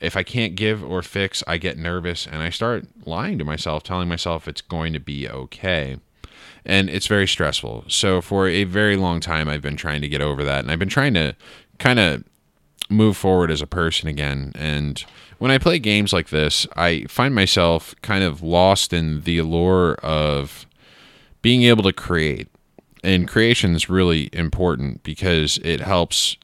if 0.00 0.16
I 0.16 0.22
can't 0.22 0.54
give 0.54 0.84
or 0.84 1.02
fix, 1.02 1.42
I 1.46 1.56
get 1.56 1.78
nervous 1.78 2.26
and 2.26 2.36
I 2.36 2.50
start 2.50 2.86
lying 3.06 3.38
to 3.38 3.44
myself, 3.44 3.82
telling 3.82 4.08
myself 4.08 4.46
it's 4.46 4.60
going 4.60 4.92
to 4.92 5.00
be 5.00 5.28
okay 5.28 5.96
and 6.66 6.90
it's 6.90 7.06
very 7.06 7.26
stressful. 7.26 7.84
So 7.88 8.20
for 8.20 8.48
a 8.48 8.64
very 8.64 8.96
long 8.96 9.20
time, 9.20 9.48
I've 9.48 9.62
been 9.62 9.76
trying 9.76 10.02
to 10.02 10.08
get 10.08 10.20
over 10.20 10.44
that, 10.44 10.60
and 10.60 10.70
I've 10.70 10.78
been 10.78 10.88
trying 10.88 11.14
to 11.14 11.34
kind 11.78 11.98
of 11.98 12.24
move 12.90 13.16
forward 13.16 13.50
as 13.50 13.62
a 13.62 13.66
person 13.66 14.08
again. 14.08 14.52
And 14.54 15.02
when 15.38 15.50
I 15.50 15.58
play 15.58 15.78
games 15.78 16.12
like 16.12 16.28
this, 16.28 16.66
I 16.76 17.04
find 17.08 17.34
myself 17.34 17.94
kind 18.02 18.24
of 18.24 18.42
lost 18.42 18.92
in 18.92 19.22
the 19.22 19.38
allure 19.38 19.94
of 20.02 20.66
being 21.40 21.62
able 21.62 21.84
to 21.84 21.92
create. 21.92 22.48
And 23.04 23.28
creation 23.28 23.74
is 23.74 23.88
really 23.88 24.28
important 24.32 25.04
because 25.04 25.58
it 25.58 25.80
helps 25.80 26.36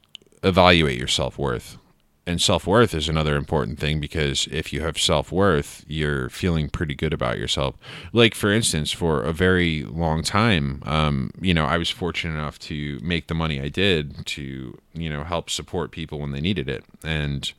evaluate 0.45 0.99
your 0.99 1.09
self 1.09 1.37
worth 1.37 1.79
and 2.26 2.41
self 2.41 2.67
worth 2.67 2.94
is 2.94 3.08
another 3.08 3.36
important 3.36 3.79
thing 3.81 4.00
because 4.00 4.46
if 4.50 4.72
you 4.72 4.81
have 4.82 4.98
self 4.98 5.32
worth, 5.32 5.84
you're 5.88 6.29
feeling 6.29 6.69
pretty 6.69 6.94
good 6.94 7.12
about 7.12 7.38
yourself. 7.38 7.74
Like, 8.12 8.34
for 8.34 8.52
instance, 8.52 8.93
for 8.93 9.22
a 9.22 9.32
very 9.32 9.82
long 9.82 10.22
time, 10.22 10.82
um, 10.86 11.32
you 11.41 11.52
know, 11.52 11.64
I 11.64 11.79
was 11.79 11.91
fortunate 11.91 12.34
enough 12.34 12.58
to 12.60 13.00
make 13.02 13.26
the 13.26 13.34
money 13.34 13.60
I 13.60 13.69
did 13.69 14.24
to, 14.26 14.79
you 14.94 15.10
know, 15.10 15.24
help 15.24 15.50
support 15.50 15.91
people 15.91 16.20
when 16.20 16.31
they 16.31 16.41
needed 16.41 16.69
it. 16.69 16.84
And, 17.02 17.52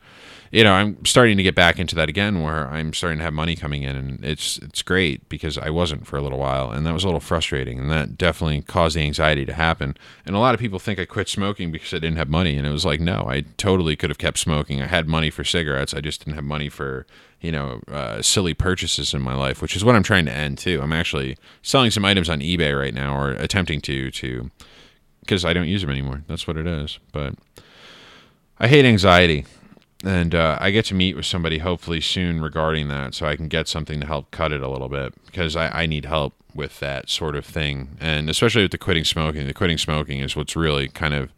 you 0.53 0.63
know, 0.63 0.73
I'm 0.73 1.03
starting 1.03 1.35
to 1.37 1.43
get 1.43 1.55
back 1.55 1.79
into 1.79 1.95
that 1.95 2.09
again 2.09 2.43
where 2.43 2.67
I'm 2.67 2.93
starting 2.93 3.17
to 3.17 3.25
have 3.25 3.33
money 3.33 3.55
coming 3.55 3.81
in 3.81 3.95
and 3.95 4.23
it's 4.23 4.59
it's 4.59 4.83
great 4.83 5.27
because 5.27 5.57
I 5.57 5.71
wasn't 5.71 6.05
for 6.05 6.15
a 6.15 6.21
little 6.21 6.37
while 6.37 6.69
and 6.69 6.85
that 6.85 6.93
was 6.93 7.03
a 7.03 7.07
little 7.07 7.19
frustrating 7.19 7.79
and 7.79 7.89
that 7.89 8.19
definitely 8.19 8.61
caused 8.61 8.95
the 8.95 9.01
anxiety 9.01 9.45
to 9.45 9.53
happen. 9.53 9.97
And 10.27 10.35
a 10.35 10.39
lot 10.39 10.53
of 10.53 10.59
people 10.59 10.77
think 10.77 10.99
I 10.99 11.05
quit 11.05 11.27
smoking 11.27 11.71
because 11.71 11.91
I 11.91 11.97
didn't 11.97 12.17
have 12.17 12.29
money 12.29 12.55
and 12.55 12.67
it 12.67 12.71
was 12.71 12.85
like 12.85 12.99
no, 13.01 13.25
I 13.27 13.41
totally 13.57 13.95
could 13.95 14.11
have 14.11 14.19
kept 14.19 14.37
smoking. 14.37 14.52
I 14.53 14.87
had 14.87 15.07
money 15.07 15.29
for 15.29 15.43
cigarettes. 15.43 15.93
I 15.93 16.01
just 16.01 16.19
didn't 16.23 16.35
have 16.35 16.43
money 16.43 16.69
for, 16.69 17.05
you 17.41 17.51
know, 17.51 17.81
uh, 17.87 18.21
silly 18.21 18.53
purchases 18.53 19.13
in 19.13 19.21
my 19.21 19.35
life, 19.35 19.61
which 19.61 19.75
is 19.75 19.83
what 19.83 19.95
I'm 19.95 20.03
trying 20.03 20.25
to 20.25 20.33
end 20.33 20.57
too. 20.57 20.79
I'm 20.81 20.93
actually 20.93 21.37
selling 21.61 21.91
some 21.91 22.05
items 22.05 22.29
on 22.29 22.39
eBay 22.39 22.77
right 22.77 22.93
now 22.93 23.17
or 23.17 23.31
attempting 23.31 23.81
to 23.81 24.11
to 24.11 24.51
because 25.21 25.45
I 25.45 25.53
don't 25.53 25.67
use 25.67 25.81
them 25.81 25.89
anymore. 25.89 26.23
That's 26.27 26.47
what 26.47 26.57
it 26.57 26.67
is. 26.67 26.99
But 27.11 27.35
I 28.59 28.67
hate 28.67 28.85
anxiety 28.85 29.45
and 30.03 30.35
uh, 30.35 30.57
I 30.59 30.71
get 30.71 30.85
to 30.85 30.93
meet 30.93 31.15
with 31.15 31.25
somebody 31.25 31.59
hopefully 31.59 32.01
soon 32.01 32.41
regarding 32.41 32.89
that, 32.89 33.15
so 33.15 33.25
I 33.25 33.37
can 33.37 33.47
get 33.47 33.67
something 33.67 34.01
to 34.01 34.05
help 34.05 34.31
cut 34.31 34.51
it 34.51 34.61
a 34.61 34.69
little 34.69 34.89
bit 34.89 35.13
because 35.25 35.55
I, 35.55 35.69
I 35.69 35.85
need 35.85 36.05
help 36.05 36.33
with 36.53 36.79
that 36.81 37.09
sort 37.09 37.35
of 37.35 37.45
thing, 37.45 37.97
and 37.99 38.29
especially 38.29 38.63
with 38.63 38.71
the 38.71 38.77
quitting 38.77 39.05
smoking. 39.05 39.47
The 39.47 39.53
quitting 39.53 39.77
smoking 39.77 40.19
is 40.19 40.35
what's 40.35 40.55
really 40.55 40.89
kind 40.89 41.13
of 41.13 41.31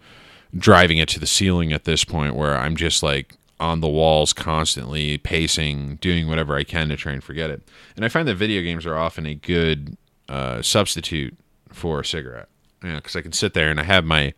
driving 0.58 0.98
it 0.98 1.10
to 1.10 1.20
the 1.20 1.28
ceiling 1.28 1.74
at 1.74 1.86
this 1.86 2.04
point, 2.04 2.36
where 2.36 2.56
I'm 2.58 2.76
just 2.76 3.02
like 3.02 3.36
on 3.60 3.80
the 3.80 3.88
walls 3.88 4.34
constantly 4.34 5.18
pacing, 5.18 5.96
doing 5.96 6.28
whatever 6.28 6.58
I 6.58 6.64
can 6.64 6.90
to 6.90 6.98
try 6.98 7.14
and 7.14 7.24
forget 7.24 7.50
it. 7.50 7.62
And 7.96 8.04
I 8.04 8.10
find 8.10 8.28
that 8.28 8.36
video 8.36 8.62
games 8.62 8.86
are 8.86 8.98
often 8.98 9.26
a 9.26 9.36
good 9.36 9.98
uh, 10.28 10.62
substitute 10.62 11.38
for 11.72 12.02
a 12.02 12.06
cigarette, 12.06 12.50
because 12.82 13.16
I 13.16 13.22
can 13.22 13.32
sit 13.32 13.54
there 13.54 13.70
and 13.70 13.80
I 13.80 13.84
have 13.84 14.04
my 14.04 14.34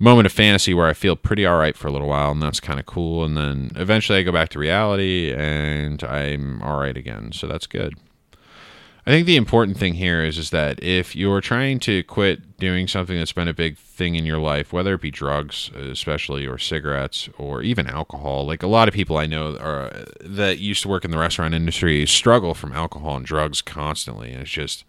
moment 0.00 0.26
of 0.26 0.32
fantasy 0.32 0.74
where 0.74 0.86
I 0.86 0.92
feel 0.92 1.16
pretty 1.16 1.44
all 1.44 1.58
right 1.58 1.76
for 1.76 1.88
a 1.88 1.92
little 1.92 2.08
while, 2.08 2.30
and 2.30 2.42
that's 2.42 2.60
kind 2.60 2.78
of 2.78 2.86
cool. 2.86 3.24
And 3.24 3.36
then 3.36 3.72
eventually 3.74 4.18
I 4.18 4.22
go 4.22 4.32
back 4.32 4.48
to 4.50 4.58
reality 4.58 5.32
and 5.32 6.02
I'm 6.04 6.62
all 6.62 6.78
right 6.78 6.96
again. 6.96 7.32
So 7.32 7.46
that's 7.46 7.66
good. 7.66 7.94
I 9.08 9.10
think 9.10 9.26
the 9.26 9.36
important 9.36 9.78
thing 9.78 9.94
here 9.94 10.22
is 10.22 10.36
is 10.36 10.50
that 10.50 10.82
if 10.82 11.16
you're 11.16 11.40
trying 11.40 11.78
to 11.80 12.02
quit 12.02 12.58
doing 12.58 12.86
something 12.86 13.16
that's 13.16 13.32
been 13.32 13.48
a 13.48 13.54
big 13.54 13.78
thing 13.78 14.16
in 14.16 14.26
your 14.26 14.36
life, 14.36 14.70
whether 14.70 14.92
it 14.92 15.00
be 15.00 15.10
drugs, 15.10 15.70
especially 15.74 16.46
or 16.46 16.58
cigarettes 16.58 17.26
or 17.38 17.62
even 17.62 17.86
alcohol, 17.86 18.46
like 18.46 18.62
a 18.62 18.66
lot 18.66 18.86
of 18.86 18.92
people 18.92 19.16
I 19.16 19.24
know 19.24 19.56
are 19.56 20.04
that 20.20 20.58
used 20.58 20.82
to 20.82 20.88
work 20.88 21.06
in 21.06 21.10
the 21.10 21.16
restaurant 21.16 21.54
industry 21.54 22.04
struggle 22.04 22.52
from 22.52 22.74
alcohol 22.74 23.16
and 23.16 23.24
drugs 23.24 23.62
constantly, 23.62 24.30
and 24.30 24.42
it's 24.42 24.50
just 24.50 24.84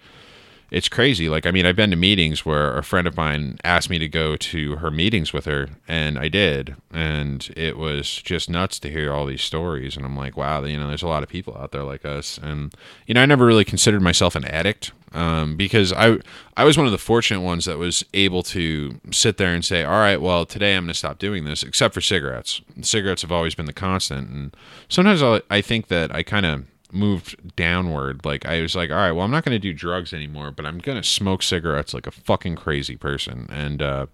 it's 0.72 0.90
crazy. 0.90 1.30
Like, 1.30 1.46
I 1.46 1.52
mean, 1.52 1.66
I've 1.66 1.76
been 1.76 1.90
to 1.92 1.96
meetings 1.96 2.46
where 2.46 2.78
a 2.78 2.84
friend 2.84 3.08
of 3.08 3.18
mine 3.18 3.58
asked 3.64 3.90
me 3.90 3.98
to 4.00 4.08
go 4.08 4.36
to 4.36 4.76
her 4.78 4.92
meetings 4.92 5.34
with 5.34 5.46
her, 5.46 5.70
and 5.88 6.20
I 6.20 6.28
did. 6.28 6.76
And 6.92 7.52
it 7.56 7.78
was 7.78 8.22
just 8.22 8.50
nuts 8.50 8.80
to 8.80 8.92
hear 8.92 9.12
all 9.12 9.26
these 9.26 9.42
stories. 9.42 9.98
And 9.98 10.06
I'm 10.06 10.16
like, 10.16 10.38
wow, 10.38 10.64
you 10.64 10.80
know, 10.80 10.88
there's 10.88 11.04
a 11.04 11.08
lot 11.08 11.24
of 11.24 11.30
people 11.30 11.58
out 11.58 11.72
there 11.72 11.84
like 11.84 12.06
us. 12.06 12.38
And, 12.38 12.74
you 13.08 13.14
know, 13.14 13.22
I 13.22 13.26
never 13.26 13.46
really 13.46 13.66
considered 13.66 14.02
myself 14.02 14.36
an 14.36 14.46
addict 14.46 14.92
um, 15.14 15.58
because 15.58 15.92
I, 15.92 16.20
I 16.56 16.64
was 16.64 16.78
one 16.78 16.86
of 16.86 16.92
the 16.92 16.98
fortunate 16.98 17.42
ones 17.42 17.66
that 17.66 17.78
was 17.78 18.04
able 18.14 18.44
to 18.44 19.00
sit 19.12 19.38
there 19.38 19.54
and 19.54 19.66
say, 19.66 19.84
all 19.84 20.00
right, 20.00 20.22
well, 20.22 20.46
today 20.46 20.76
I'm 20.76 20.84
going 20.84 20.90
to 20.90 20.94
stop 20.94 21.18
doing 21.18 21.46
this, 21.46 21.64
except 21.64 21.94
for 21.94 22.02
cigarettes. 22.02 22.62
Cigarettes 22.82 23.24
have 23.24 23.32
always 23.32 23.56
been 23.56 23.66
the 23.66 23.74
constant. 23.74 24.30
And 24.30 24.56
sometimes 24.88 25.24
I'll, 25.24 25.42
I 25.50 25.62
think 25.62 25.88
that 25.88 26.14
I 26.14 26.22
kind 26.24 26.46
of 26.46 26.66
moved 26.91 27.55
downward. 27.55 28.25
Like 28.25 28.46
I 28.46 28.62
was 28.62 28.75
like, 28.75 28.89
all 28.89 28.98
right, 28.98 29.12
well, 29.12 29.25
I'm 29.25 29.31
not 29.31 29.46
going 29.46 29.55
to 29.55 29.60
do 29.60 29.74
drugs 29.74 30.13
anymore, 30.13 30.51
but 30.51 30.65
I'm 30.65 30.79
going 30.79 31.01
to 31.01 31.08
smoke 31.08 31.43
cigarettes 31.43 31.93
like 31.93 32.08
a 32.08 32.12
fucking 32.12 32.55
crazy 32.55 32.96
person. 32.96 33.48
And 33.50 33.81
uh, 33.81 34.05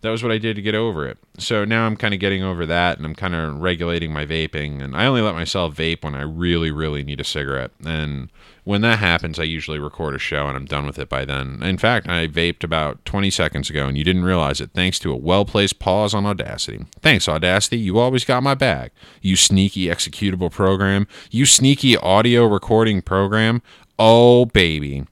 that 0.00 0.10
was 0.10 0.22
what 0.22 0.30
I 0.30 0.38
did 0.38 0.54
to 0.56 0.62
get 0.62 0.76
over 0.76 1.06
it. 1.06 1.18
So 1.38 1.64
now 1.64 1.84
I'm 1.84 1.96
kind 1.96 2.14
of 2.14 2.20
getting 2.20 2.44
over 2.44 2.64
that 2.66 2.98
and 2.98 3.06
I'm 3.06 3.16
kind 3.16 3.34
of 3.34 3.60
regulating 3.60 4.12
my 4.12 4.24
vaping. 4.24 4.80
And 4.82 4.96
I 4.96 5.06
only 5.06 5.22
let 5.22 5.34
myself 5.34 5.74
vape 5.74 6.04
when 6.04 6.14
I 6.14 6.22
really, 6.22 6.70
really 6.70 7.02
need 7.02 7.20
a 7.20 7.24
cigarette. 7.24 7.72
And 7.84 8.30
when 8.62 8.80
that 8.82 9.00
happens, 9.00 9.40
I 9.40 9.44
usually 9.44 9.80
record 9.80 10.14
a 10.14 10.18
show 10.18 10.46
and 10.46 10.56
I'm 10.56 10.66
done 10.66 10.86
with 10.86 11.00
it 11.00 11.08
by 11.08 11.24
then. 11.24 11.62
In 11.64 11.78
fact, 11.78 12.08
I 12.08 12.28
vaped 12.28 12.62
about 12.62 13.04
20 13.06 13.28
seconds 13.30 13.70
ago 13.70 13.88
and 13.88 13.98
you 13.98 14.04
didn't 14.04 14.24
realize 14.24 14.60
it 14.60 14.70
thanks 14.72 15.00
to 15.00 15.12
a 15.12 15.16
well 15.16 15.44
placed 15.44 15.80
pause 15.80 16.14
on 16.14 16.26
Audacity. 16.26 16.86
Thanks, 17.00 17.28
Audacity. 17.28 17.78
You 17.78 17.98
always 17.98 18.24
got 18.24 18.44
my 18.44 18.54
back. 18.54 18.92
You 19.20 19.34
sneaky 19.34 19.86
executable 19.86 20.52
program. 20.52 21.08
You 21.32 21.44
sneaky 21.44 21.96
audio 21.96 22.46
recording 22.46 23.02
program. 23.02 23.62
Oh, 23.98 24.44
baby. 24.46 25.06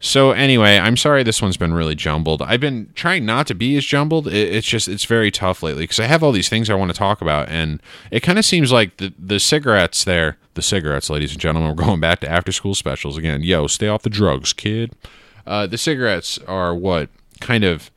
So 0.00 0.30
anyway, 0.30 0.78
I'm 0.78 0.96
sorry 0.96 1.24
this 1.24 1.42
one's 1.42 1.56
been 1.56 1.74
really 1.74 1.96
jumbled. 1.96 2.40
I've 2.42 2.60
been 2.60 2.90
trying 2.94 3.26
not 3.26 3.48
to 3.48 3.54
be 3.54 3.76
as 3.76 3.84
jumbled. 3.84 4.28
it's 4.28 4.66
just 4.66 4.86
it's 4.86 5.04
very 5.04 5.30
tough 5.30 5.62
lately 5.62 5.84
because 5.84 5.98
I 5.98 6.06
have 6.06 6.22
all 6.22 6.30
these 6.30 6.48
things 6.48 6.70
I 6.70 6.74
want 6.74 6.92
to 6.92 6.96
talk 6.96 7.20
about, 7.20 7.48
and 7.48 7.82
it 8.12 8.20
kind 8.20 8.38
of 8.38 8.44
seems 8.44 8.70
like 8.70 8.98
the 8.98 9.12
the 9.18 9.40
cigarettes 9.40 10.04
there, 10.04 10.36
the 10.54 10.62
cigarettes, 10.62 11.10
ladies 11.10 11.32
and 11.32 11.40
gentlemen, 11.40 11.70
we're 11.76 11.84
going 11.84 12.00
back 12.00 12.20
to 12.20 12.30
after 12.30 12.52
school 12.52 12.74
specials 12.76 13.16
again. 13.16 13.42
Yo, 13.42 13.66
stay 13.66 13.88
off 13.88 14.02
the 14.02 14.10
drugs, 14.10 14.52
kid. 14.52 14.92
Uh, 15.46 15.66
the 15.66 15.78
cigarettes 15.78 16.38
are 16.46 16.74
what 16.74 17.08
kind 17.40 17.64
of 17.64 17.90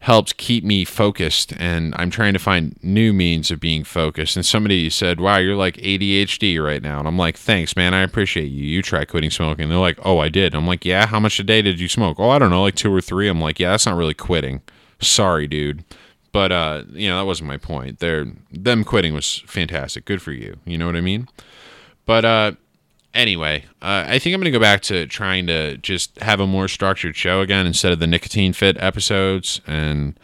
helped 0.00 0.36
keep 0.36 0.62
me 0.62 0.84
focused 0.84 1.52
and 1.58 1.92
I'm 1.96 2.10
trying 2.10 2.32
to 2.32 2.38
find 2.38 2.78
new 2.82 3.12
means 3.12 3.50
of 3.50 3.58
being 3.58 3.82
focused. 3.82 4.36
And 4.36 4.46
somebody 4.46 4.88
said, 4.90 5.20
Wow, 5.20 5.38
you're 5.38 5.56
like 5.56 5.76
ADHD 5.78 6.64
right 6.64 6.82
now. 6.82 7.00
And 7.00 7.08
I'm 7.08 7.18
like, 7.18 7.36
Thanks, 7.36 7.74
man. 7.74 7.94
I 7.94 8.02
appreciate 8.02 8.46
you. 8.46 8.64
You 8.64 8.80
try 8.82 9.04
quitting 9.04 9.30
smoking. 9.30 9.64
And 9.64 9.72
they're 9.72 9.78
like, 9.78 9.98
Oh, 10.04 10.18
I 10.18 10.28
did. 10.28 10.54
I'm 10.54 10.66
like, 10.66 10.84
Yeah, 10.84 11.06
how 11.06 11.18
much 11.18 11.40
a 11.40 11.44
day 11.44 11.62
did 11.62 11.80
you 11.80 11.88
smoke? 11.88 12.20
Oh, 12.20 12.30
I 12.30 12.38
don't 12.38 12.50
know, 12.50 12.62
like 12.62 12.76
two 12.76 12.94
or 12.94 13.00
three. 13.00 13.28
I'm 13.28 13.40
like, 13.40 13.58
Yeah, 13.58 13.70
that's 13.70 13.86
not 13.86 13.96
really 13.96 14.14
quitting. 14.14 14.62
Sorry, 15.00 15.46
dude. 15.48 15.84
But 16.30 16.52
uh, 16.52 16.84
you 16.90 17.08
know, 17.08 17.18
that 17.18 17.26
wasn't 17.26 17.48
my 17.48 17.56
point. 17.56 17.98
They're 17.98 18.26
them 18.52 18.84
quitting 18.84 19.14
was 19.14 19.42
fantastic. 19.46 20.04
Good 20.04 20.22
for 20.22 20.32
you. 20.32 20.58
You 20.64 20.78
know 20.78 20.86
what 20.86 20.96
I 20.96 21.00
mean? 21.00 21.28
But 22.06 22.24
uh 22.24 22.52
anyway, 23.14 23.64
uh, 23.82 24.04
I 24.06 24.18
think 24.18 24.34
I'm 24.34 24.40
going 24.40 24.52
to 24.52 24.58
go 24.58 24.60
back 24.60 24.82
to 24.82 25.06
trying 25.06 25.46
to 25.48 25.76
just 25.78 26.18
have 26.18 26.40
a 26.40 26.46
more 26.46 26.68
structured 26.68 27.16
show 27.16 27.40
again 27.40 27.66
instead 27.66 27.92
of 27.92 27.98
the 27.98 28.06
nicotine 28.06 28.52
fit 28.52 28.76
episodes. 28.78 29.60
And 29.66 30.18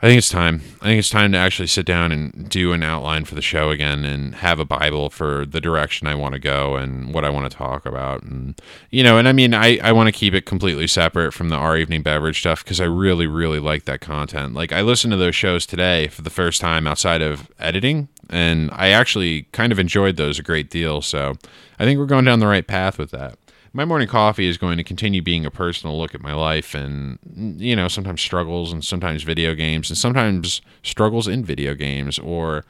I 0.00 0.06
think 0.06 0.18
it's 0.18 0.30
time. 0.30 0.62
I 0.80 0.86
think 0.86 1.00
it's 1.00 1.10
time 1.10 1.32
to 1.32 1.38
actually 1.38 1.66
sit 1.66 1.84
down 1.84 2.12
and 2.12 2.48
do 2.48 2.72
an 2.72 2.84
outline 2.84 3.24
for 3.24 3.34
the 3.34 3.42
show 3.42 3.70
again 3.70 4.04
and 4.04 4.36
have 4.36 4.60
a 4.60 4.64
Bible 4.64 5.10
for 5.10 5.44
the 5.44 5.60
direction 5.60 6.06
I 6.06 6.14
want 6.14 6.34
to 6.34 6.38
go 6.38 6.76
and 6.76 7.12
what 7.12 7.24
I 7.24 7.30
want 7.30 7.50
to 7.50 7.56
talk 7.56 7.84
about. 7.84 8.22
And, 8.22 8.60
you 8.90 9.02
know, 9.02 9.18
and 9.18 9.26
I 9.26 9.32
mean, 9.32 9.54
I, 9.54 9.78
I 9.78 9.90
want 9.90 10.06
to 10.06 10.12
keep 10.12 10.34
it 10.34 10.46
completely 10.46 10.86
separate 10.86 11.32
from 11.34 11.48
the 11.48 11.56
Our 11.56 11.76
Evening 11.76 12.02
Beverage 12.02 12.38
stuff 12.38 12.62
because 12.62 12.80
I 12.80 12.84
really, 12.84 13.26
really 13.26 13.58
like 13.58 13.86
that 13.86 14.00
content. 14.00 14.54
Like, 14.54 14.72
I 14.72 14.82
listened 14.82 15.10
to 15.10 15.16
those 15.16 15.34
shows 15.34 15.66
today 15.66 16.06
for 16.06 16.22
the 16.22 16.30
first 16.30 16.60
time 16.60 16.86
outside 16.86 17.20
of 17.20 17.50
editing 17.58 18.08
and 18.30 18.70
I 18.72 18.88
actually 18.88 19.44
kind 19.52 19.72
of 19.72 19.78
enjoyed 19.78 20.16
those 20.16 20.38
a 20.38 20.42
great 20.42 20.70
deal. 20.70 21.00
So 21.00 21.34
I 21.78 21.84
think 21.84 21.98
we're 21.98 22.06
going 22.06 22.24
down 22.24 22.40
the 22.40 22.46
right 22.46 22.66
path 22.66 22.98
with 22.98 23.10
that. 23.12 23.37
My 23.72 23.84
morning 23.84 24.08
coffee 24.08 24.48
is 24.48 24.56
going 24.56 24.78
to 24.78 24.84
continue 24.84 25.20
being 25.20 25.44
a 25.44 25.50
personal 25.50 25.98
look 25.98 26.14
at 26.14 26.22
my 26.22 26.32
life 26.32 26.74
and, 26.74 27.18
you 27.60 27.76
know, 27.76 27.88
sometimes 27.88 28.22
struggles 28.22 28.72
and 28.72 28.84
sometimes 28.84 29.22
video 29.22 29.54
games 29.54 29.90
and 29.90 29.98
sometimes 29.98 30.62
struggles 30.82 31.28
in 31.28 31.44
video 31.44 31.74
games 31.74 32.18
or 32.18 32.64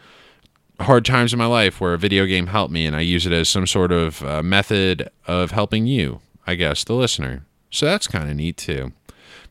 hard 0.80 1.04
times 1.04 1.32
in 1.32 1.38
my 1.38 1.46
life 1.46 1.80
where 1.80 1.94
a 1.94 1.98
video 1.98 2.26
game 2.26 2.48
helped 2.48 2.72
me 2.72 2.84
and 2.84 2.96
I 2.96 3.00
use 3.00 3.26
it 3.26 3.32
as 3.32 3.48
some 3.48 3.66
sort 3.66 3.92
of 3.92 4.22
uh, 4.22 4.42
method 4.42 5.08
of 5.26 5.52
helping 5.52 5.86
you, 5.86 6.20
I 6.46 6.56
guess, 6.56 6.84
the 6.84 6.94
listener. 6.94 7.44
So 7.70 7.86
that's 7.86 8.06
kind 8.06 8.28
of 8.28 8.36
neat 8.36 8.56
too. 8.56 8.92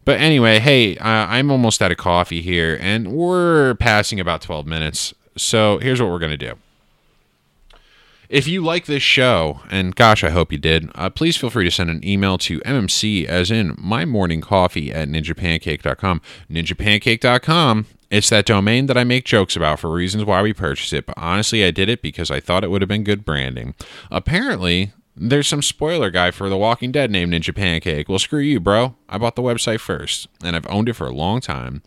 But 0.06 0.20
anyway, 0.20 0.60
hey, 0.60 0.98
I'm 1.00 1.52
almost 1.52 1.82
out 1.82 1.92
of 1.92 1.98
coffee 1.98 2.42
here 2.42 2.78
and 2.82 3.12
we're 3.12 3.76
passing 3.76 4.20
about 4.20 4.42
12 4.42 4.66
minutes. 4.66 5.14
So 5.38 5.80
here's 5.80 6.02
what 6.02 6.10
we're 6.10 6.20
going 6.20 6.38
to 6.38 6.38
do. 6.38 6.58
If 8.30 8.46
you 8.46 8.62
like 8.62 8.86
this 8.86 9.04
show, 9.04 9.62
and 9.70 9.96
gosh, 9.96 10.22
I 10.22 10.30
hope 10.30 10.52
you 10.52 10.58
did, 10.58 10.92
uh, 10.96 11.10
please 11.10 11.38
feel 11.38 11.50
free 11.50 11.64
to 11.64 11.72
send 11.72 11.90
an 11.90 12.06
email 12.06 12.38
to 12.40 12.60
MMC, 12.60 13.26
as 13.26 13.50
in 13.50 13.74
my 13.78 14.04
morning 14.04 14.42
coffee 14.42 14.92
at 14.92 15.08
ninjapancake.com. 15.08 16.22
Ninjapancake.com. 16.50 17.86
It's 18.10 18.30
that 18.30 18.46
domain 18.46 18.88
that 18.88 18.98
I 18.98 19.06
make 19.06 19.24
jokes 19.24 19.56
about 19.56 19.80
for 19.80 19.92
reasons 19.92 20.26
why 20.26 20.42
we 20.42 20.54
purchased 20.54 20.92
it, 20.92 21.06
but 21.06 21.18
honestly, 21.18 21.64
I 21.64 21.72
did 21.72 21.88
it 21.88 22.02
because 22.02 22.30
I 22.30 22.42
thought 22.42 22.64
it 22.66 22.72
would 22.72 22.82
have 22.82 22.90
been 22.90 23.04
good 23.06 23.24
branding. 23.24 23.76
Apparently, 24.12 24.92
there's 25.16 25.48
some 25.48 25.62
spoiler 25.62 26.10
guy 26.10 26.32
for 26.32 26.48
The 26.48 26.58
Walking 26.58 26.92
Dead 26.92 27.10
named 27.10 27.34
Ninja 27.34 27.56
Pancake. 27.56 28.08
Well, 28.08 28.20
screw 28.20 28.40
you, 28.40 28.60
bro. 28.60 28.96
I 29.10 29.18
bought 29.18 29.36
the 29.36 29.42
website 29.42 29.80
first, 29.80 30.28
and 30.44 30.56
I've 30.56 30.70
owned 30.70 30.90
it 30.90 30.94
for 30.94 31.08
a 31.08 31.12
long 31.12 31.42
time. 31.42 31.82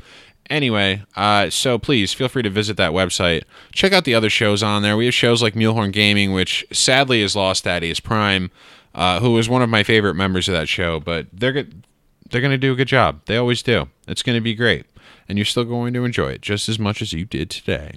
Anyway, 0.50 1.04
uh, 1.14 1.48
so 1.48 1.78
please 1.78 2.12
feel 2.12 2.28
free 2.28 2.42
to 2.42 2.50
visit 2.50 2.76
that 2.76 2.90
website. 2.90 3.44
Check 3.72 3.92
out 3.92 4.04
the 4.04 4.16
other 4.16 4.28
shows 4.28 4.64
on 4.64 4.82
there. 4.82 4.96
We 4.96 5.04
have 5.04 5.14
shows 5.14 5.40
like 5.40 5.54
Mulehorn 5.54 5.92
Gaming, 5.92 6.32
which 6.32 6.66
sadly 6.72 7.22
is 7.22 7.36
lost 7.36 7.62
Thaddeus 7.62 8.00
Prime, 8.00 8.50
uh, 8.92 9.20
who 9.20 9.30
was 9.32 9.48
one 9.48 9.62
of 9.62 9.70
my 9.70 9.84
favorite 9.84 10.14
members 10.14 10.48
of 10.48 10.54
that 10.54 10.68
show. 10.68 10.98
But 10.98 11.28
they're 11.32 11.52
good. 11.52 11.84
They're 12.28 12.40
going 12.40 12.50
to 12.50 12.58
do 12.58 12.72
a 12.72 12.76
good 12.76 12.88
job. 12.88 13.20
They 13.26 13.36
always 13.36 13.62
do. 13.62 13.88
It's 14.08 14.24
going 14.24 14.36
to 14.36 14.40
be 14.40 14.54
great, 14.54 14.86
and 15.28 15.38
you're 15.38 15.44
still 15.44 15.64
going 15.64 15.94
to 15.94 16.04
enjoy 16.04 16.30
it 16.32 16.42
just 16.42 16.68
as 16.68 16.78
much 16.78 17.00
as 17.00 17.12
you 17.12 17.24
did 17.24 17.48
today. 17.50 17.94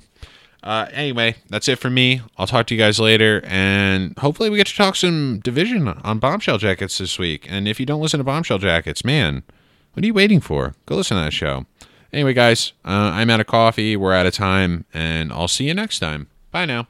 Uh, 0.62 0.88
anyway, 0.94 1.36
that's 1.50 1.68
it 1.68 1.78
for 1.78 1.90
me. 1.90 2.22
I'll 2.38 2.48
talk 2.48 2.68
to 2.68 2.76
you 2.76 2.80
guys 2.80 3.00
later, 3.00 3.42
and 3.46 4.18
hopefully 4.20 4.50
we 4.50 4.58
get 4.58 4.68
to 4.68 4.76
talk 4.76 4.96
some 4.96 5.40
division 5.44 5.88
on 5.88 6.20
Bombshell 6.20 6.60
Jackets 6.60 7.00
this 7.00 7.20
week. 7.20 7.46
And 7.50 7.68
if 7.68 7.80
you 7.80 7.86
don't 7.86 8.02
listen 8.02 8.20
to 8.20 8.24
Bombshell 8.24 8.60
Jackets, 8.60 9.04
man, 9.04 9.44
what 9.94 10.04
are 10.04 10.08
you 10.08 10.14
waiting 10.14 10.40
for? 10.40 10.74
Go 10.86 10.96
listen 10.96 11.18
to 11.18 11.24
that 11.24 11.34
show. 11.34 11.66
Anyway, 12.13 12.34
guys, 12.34 12.74
uh, 12.86 12.89
I'm 12.89 13.32
out 13.32 13.39
of 13.39 13.48
coffee. 13.48 13.98
We're 13.98 14.13
out 14.13 14.27
of 14.27 14.34
time, 14.34 14.86
and 14.93 15.34
I'll 15.34 15.48
see 15.48 15.65
you 15.65 15.74
next 15.74 15.98
time. 15.98 16.27
Bye 16.51 16.65
now. 16.65 16.88